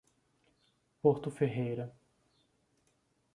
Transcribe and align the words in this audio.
Porto 0.99 1.29
Ferreira 1.29 1.93